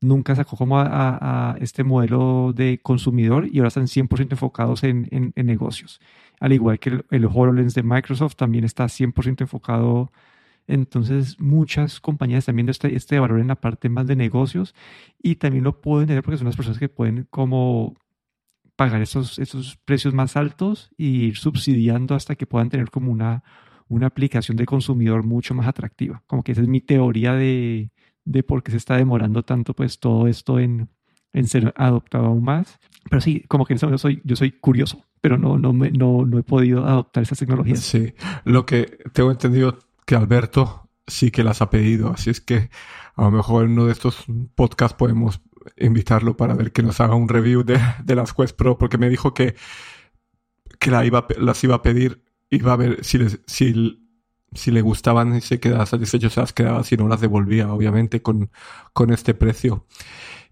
nunca 0.03 0.35
sacó 0.35 0.57
como 0.57 0.79
a, 0.79 1.57
este 1.61 1.85
modelo 1.85 2.53
de 2.55 2.81
consumidor 2.83 3.49
y 3.51 3.59
ahora 3.59 3.69
están 3.69 3.87
100% 3.87 4.33
enfocados 4.33 4.85
en, 4.85 5.09
en, 5.11 5.47
negocios. 5.47 6.01
Al 6.41 6.53
igual 6.53 6.79
que 6.79 6.91
el, 6.91 7.05
el, 7.11 7.27
HoloLens 7.27 7.75
de 7.75 7.83
Microsoft 7.83 8.37
también 8.37 8.65
está 8.65 8.85
100% 8.85 9.43
enfocado. 9.43 10.13
Entonces 10.67 11.41
muchas 11.41 12.01
compañías 12.01 12.47
también 12.47 12.67
viendo 12.67 12.73
este, 12.73 12.95
este 12.97 13.19
valor 13.19 13.41
en 13.41 13.49
la 13.49 13.57
parte 13.57 13.89
más 13.89 14.07
de 14.07 14.17
negocios 14.17 14.75
y 15.23 15.37
también 15.37 15.65
lo 15.65 15.81
pueden 15.81 16.09
tener 16.09 16.23
porque 16.23 16.39
son 16.39 16.47
las 16.47 16.57
personas 16.57 16.79
que 16.79 16.89
pueden 16.89 17.27
como 17.31 17.95
pagar 18.77 19.03
esos, 19.03 19.39
esos 19.39 19.77
precios 19.85 20.15
más 20.15 20.37
altos 20.37 20.91
y 20.97 21.27
ir 21.27 21.37
subsidiando 21.37 22.15
hasta 22.15 22.37
que 22.37 22.47
puedan 22.47 22.71
tener 22.71 22.91
como 22.91 23.13
una 23.13 23.43
una 23.93 24.07
aplicación 24.07 24.57
de 24.57 24.65
consumidor 24.67 25.23
mucho 25.23 25.55
más 25.55 25.67
atractiva. 25.69 26.23
Como 26.27 26.43
que 26.43 26.53
esa 26.53 26.63
es 26.63 26.69
mi 26.69 26.81
teoría 26.81 27.35
de, 27.35 27.91
de 28.25 28.43
por 28.43 28.63
qué 28.63 28.71
se 28.71 28.77
está 28.77 28.97
demorando 28.97 29.43
tanto 29.43 29.75
pues 29.75 29.99
todo 29.99 30.27
esto 30.27 30.59
en, 30.59 30.89
en 31.33 31.47
ser 31.47 31.73
adoptado 31.77 32.27
aún 32.27 32.45
más. 32.45 32.79
Pero 33.09 33.21
sí, 33.21 33.45
como 33.49 33.65
que 33.65 33.75
en 33.75 33.81
yo 33.81 33.99
soy, 33.99 34.21
yo 34.25 34.37
soy 34.37 34.53
curioso, 34.53 35.05
pero 35.21 35.39
no, 35.39 35.59
no, 35.59 35.73
me, 35.73 35.91
no, 35.91 36.25
no 36.25 36.39
he 36.39 36.43
podido 36.43 36.87
adoptar 36.87 37.23
esas 37.23 37.39
tecnologías. 37.39 37.81
Sí, 37.81 38.15
lo 38.45 38.65
que 38.65 38.99
tengo 39.13 39.31
entendido 39.31 39.79
que 40.07 40.15
Alberto 40.15 40.89
sí 41.07 41.31
que 41.31 41.45
las 41.45 41.63
ha 41.63 41.71
pedido, 41.71 42.11
así 42.11 42.31
es 42.31 42.41
que 42.41 42.71
A 43.15 43.23
lo 43.23 43.31
mejor 43.31 43.65
en 43.65 43.73
uno 43.73 43.87
de 43.87 43.93
estos 43.93 44.25
podcasts 44.55 44.97
podemos 44.97 45.41
invitarlo 45.77 46.37
para 46.37 46.55
ver 46.55 46.73
que 46.73 46.83
nos 46.83 47.01
haga 47.01 47.15
un 47.15 47.29
review 47.29 47.63
de, 47.65 47.79
las 48.15 48.33
Quest 48.33 48.57
Pro, 48.57 48.79
porque 48.79 48.99
me 48.99 49.09
dijo 49.09 49.35
que, 49.35 49.55
que 50.79 50.91
las 50.91 51.65
iba 51.65 51.75
a 51.75 51.83
pedir, 51.83 52.25
iba 52.51 52.73
a 52.73 52.77
ver 52.77 53.05
si, 53.05 53.19
si, 53.47 54.02
si 54.55 54.71
le 54.71 54.83
gustaban 54.83 55.37
y 55.37 55.41
se 55.41 55.61
quedaba 55.61 55.87
satisfecho, 55.87 56.31
se 56.31 56.41
las 56.41 56.53
quedaba, 56.53 56.85
si 56.85 56.97
no 56.97 57.09
las 57.09 57.21
devolvía, 57.21 57.73
obviamente, 57.73 58.23
con, 58.23 58.51
con 58.93 59.13
este 59.13 59.35
precio. 59.35 59.87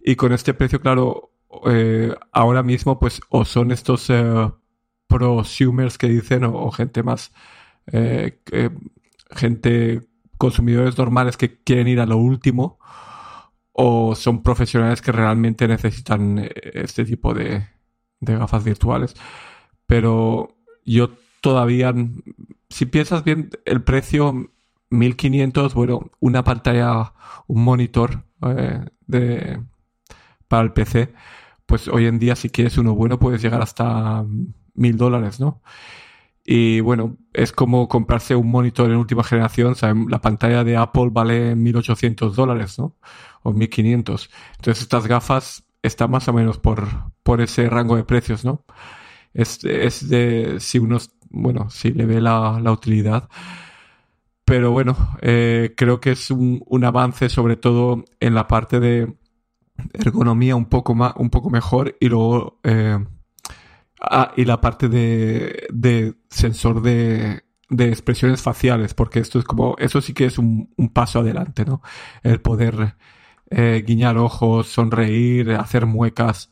Y 0.03 0.17
con 0.17 0.33
este 0.33 0.55
precio, 0.55 0.81
claro, 0.81 1.33
eh, 1.67 2.15
ahora 2.33 2.63
mismo, 2.63 2.99
pues, 2.99 3.21
o 3.29 3.45
son 3.45 3.73
estos 3.73 4.09
eh, 4.11 4.51
prosumers 5.07 5.99
que 5.99 6.09
dicen, 6.09 6.45
o, 6.45 6.71
gente 6.71 7.03
más, 7.03 7.33
eh, 7.93 8.41
gente, 9.31 10.09
consumidores 10.39 10.97
normales 10.97 11.37
que 11.37 11.63
quieren 11.63 11.89
ir 11.89 12.01
a 12.01 12.07
lo 12.07 12.17
último, 12.17 12.79
o 13.73 14.15
son 14.15 14.43
profesionales 14.43 15.03
que 15.03 15.13
realmente 15.13 15.69
necesitan 15.69 16.49
este 16.55 17.05
tipo 17.05 17.35
de, 17.35 17.67
de 18.21 18.37
gafas 18.37 18.65
virtuales. 18.65 19.15
Pero 19.87 20.57
yo 20.85 21.11
todavía, 21.41 21.95
si 22.71 22.87
piensas 22.87 23.25
bien, 23.25 23.51
el 23.65 23.83
precio 23.83 24.51
1500, 24.91 25.75
bueno, 25.75 26.11
una 26.21 26.45
pantalla, 26.45 27.13
un 27.47 27.65
monitor 27.65 28.25
eh, 28.43 28.85
de, 29.07 29.61
para 30.49 30.63
el 30.63 30.73
PC, 30.73 31.13
pues 31.67 31.89
hoy 31.89 32.07
en 32.07 32.19
día 32.19 32.37
si 32.37 32.51
quieres 32.51 32.79
uno 32.79 32.95
bueno 32.95 33.19
puedes 33.19 33.43
llegar 33.43 33.63
hasta 33.63 34.25
1000 34.75 34.97
dólares, 34.97 35.41
¿no? 35.41 35.63
Y 36.45 36.81
bueno, 36.81 37.19
es 37.33 37.53
como 37.53 37.89
comprarse 37.89 38.35
un 38.35 38.51
monitor 38.51 38.91
en 38.91 38.97
última 38.97 39.23
generación. 39.23 39.75
la 40.09 40.21
pantalla 40.21 40.65
de 40.65 40.77
Apple 40.77 41.09
vale 41.13 41.55
1800 41.55 42.35
dólares, 42.35 42.79
¿no? 42.79 42.97
O 43.43 43.53
1500. 43.53 44.31
Entonces 44.57 44.83
estas 44.83 45.07
gafas 45.07 45.65
están 45.83 46.11
más 46.11 46.27
o 46.29 46.33
menos 46.33 46.59
por, 46.59 46.89
por 47.23 47.41
ese 47.41 47.69
rango 47.69 47.97
de 47.97 48.05
precios, 48.05 48.45
¿no? 48.45 48.65
Es, 49.33 49.63
es 49.65 50.09
de 50.09 50.57
si 50.61 50.79
uno, 50.79 50.99
bueno, 51.31 51.71
si 51.71 51.93
le 51.93 52.07
ve 52.07 52.21
la, 52.21 52.61
la 52.63 52.73
utilidad. 52.73 53.29
Pero 54.45 54.73
bueno, 54.73 54.97
eh, 55.23 55.75
creo 55.77 56.01
que 56.01 56.13
es 56.13 56.31
un, 56.31 56.63
un 56.67 56.85
avance 56.85 57.29
sobre 57.29 57.57
todo 57.57 58.05
en 58.21 58.35
la 58.35 58.49
parte 58.49 58.81
de 58.81 59.15
ergonomía 59.93 60.57
un 60.57 60.67
poco 60.67 60.95
más, 60.95 61.15
un 61.17 61.31
poco 61.31 61.51
mejor 61.51 61.97
y 62.01 62.09
luego 62.09 62.59
eh, 62.65 62.99
Ah, 64.01 64.33
y 64.35 64.47
la 64.47 64.61
parte 64.61 64.89
de, 64.89 65.67
de 65.71 66.15
sensor 66.31 66.81
de, 66.81 67.45
de, 67.69 67.89
expresiones 67.89 68.41
faciales, 68.41 68.95
porque 68.95 69.21
esto 69.21 69.39
es 69.39 69.45
como, 69.45 69.77
eso 69.79 70.01
sí 70.01 70.15
que 70.15 70.25
es 70.25 70.39
un, 70.39 70.73
un 70.79 70.89
paso 70.89 71.21
adelante, 71.21 71.67
¿no? 71.67 71.83
El 72.23 72.41
poder 72.41 72.97
eh, 73.51 73.85
guiñar 73.87 74.17
ojos, 74.17 74.69
sonreír, 74.69 75.51
hacer 75.53 75.85
muecas 75.85 76.51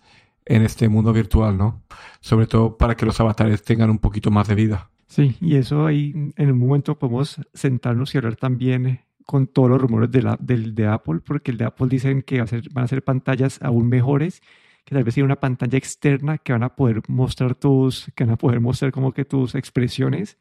en 0.49 0.63
este 0.63 0.89
mundo 0.89 1.13
virtual, 1.13 1.57
¿no? 1.57 1.83
Sobre 2.21 2.47
todo 2.47 2.77
para 2.77 2.97
que 2.97 3.07
los 3.07 3.21
avatares 3.21 3.63
tengan 3.63 3.91
un 3.91 3.99
poquito 3.99 4.31
más 4.31 4.49
de 4.49 4.55
vida. 4.55 4.91
Sí, 5.07 5.37
y 5.41 5.57
eso 5.57 5.87
ahí 5.87 6.33
en 6.37 6.51
un 6.51 6.59
momento 6.59 6.99
podemos 6.99 7.41
sentarnos 7.55 8.15
y 8.15 8.19
hablar 8.19 8.37
también 8.37 9.01
con 9.25 9.47
todos 9.47 9.71
los 9.71 9.81
rumores 9.81 10.11
de, 10.11 10.23
la, 10.23 10.37
del, 10.41 10.75
de 10.75 10.87
Apple, 10.87 11.21
porque 11.25 11.51
el 11.51 11.59
de 11.59 11.65
Apple 11.65 11.89
dicen 11.89 12.23
que 12.23 12.39
va 12.39 12.45
a 12.45 12.47
ser, 12.47 12.69
van 12.73 12.85
a 12.85 12.89
ser 12.89 13.03
pantallas 13.03 13.61
aún 13.63 13.89
mejores 13.89 14.43
que 14.89 14.95
tal 14.95 15.05
vez 15.05 15.13
tiene 15.13 15.27
una 15.27 15.37
pantalla 15.37 15.77
externa 15.77 16.39
que 16.39 16.53
van 16.53 16.63
a 16.63 16.75
poder 16.75 17.03
mostrar 17.09 17.55
tus, 17.55 18.11
que 18.15 18.25
van 18.25 18.33
a 18.33 18.37
poder 18.39 18.59
mostrar 18.59 18.91
como 18.91 19.13
que 19.13 19.27
tus 19.27 19.55
expresiones, 19.55 20.39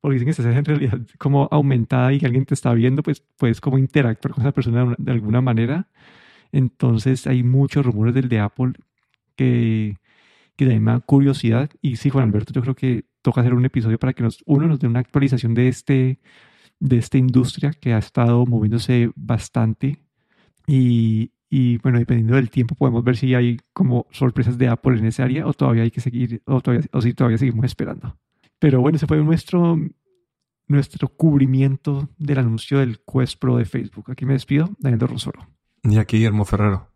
porque 0.00 0.14
dicen 0.14 0.26
que 0.26 0.30
estás 0.32 0.46
en 0.46 0.64
realidad 0.64 0.98
como 1.18 1.46
aumentada 1.52 2.12
y 2.12 2.18
que 2.18 2.26
alguien 2.26 2.44
te 2.46 2.54
está 2.54 2.74
viendo, 2.74 3.04
pues 3.04 3.22
puedes 3.36 3.60
como 3.60 3.78
interactuar 3.78 4.34
con 4.34 4.42
esa 4.42 4.50
persona 4.50 4.92
de, 4.98 5.12
alguna 5.12 5.40
manera. 5.40 5.86
Entonces 6.50 7.28
hay 7.28 7.44
muchos 7.44 7.86
rumores 7.86 8.12
del 8.12 8.28
de 8.28 8.40
Apple 8.40 8.72
que, 9.36 9.98
que 10.56 10.64
también 10.64 10.84
me 10.84 10.92
da 10.92 11.00
curiosidad. 11.00 11.70
Y 11.82 11.96
sí, 11.96 12.10
Juan 12.10 12.24
Alberto, 12.24 12.52
yo 12.52 12.62
creo 12.62 12.74
que 12.74 13.04
toca 13.22 13.40
hacer 13.40 13.54
un 13.54 13.64
episodio 13.64 13.98
para 13.98 14.12
que 14.12 14.22
nos, 14.22 14.42
uno 14.46 14.66
nos 14.66 14.80
dé 14.80 14.86
una 14.86 15.00
actualización 15.00 15.54
de, 15.54 15.68
este, 15.68 16.20
de 16.80 16.96
esta 16.98 17.18
industria 17.18 17.72
que 17.72 17.92
ha 17.92 17.98
estado 17.98 18.46
moviéndose 18.46 19.10
bastante. 19.14 19.98
Y, 20.66 21.32
y 21.48 21.78
bueno, 21.78 21.98
dependiendo 21.98 22.36
del 22.36 22.50
tiempo 22.50 22.74
podemos 22.74 23.04
ver 23.04 23.16
si 23.16 23.34
hay 23.34 23.58
como 23.72 24.06
sorpresas 24.10 24.58
de 24.58 24.68
Apple 24.68 24.98
en 24.98 25.06
ese 25.06 25.22
área 25.22 25.46
o 25.46 25.52
todavía 25.52 25.82
hay 25.84 25.90
que 25.90 26.00
seguir, 26.00 26.42
o, 26.46 26.60
todavía, 26.60 26.86
o 26.92 27.00
si 27.00 27.14
todavía 27.14 27.38
seguimos 27.38 27.64
esperando. 27.64 28.18
Pero 28.58 28.80
bueno, 28.80 28.96
ese 28.96 29.06
fue 29.06 29.18
nuestro, 29.18 29.78
nuestro 30.66 31.08
cubrimiento 31.08 32.08
del 32.18 32.38
anuncio 32.38 32.78
del 32.78 33.00
Quest 33.00 33.38
Pro 33.38 33.56
de 33.56 33.64
Facebook. 33.64 34.10
Aquí 34.10 34.24
me 34.24 34.32
despido, 34.32 34.70
Daniel 34.78 35.08
Rosoro. 35.08 35.46
Y 35.82 35.98
aquí 35.98 36.16
Guillermo 36.16 36.44
Ferrero. 36.44 36.88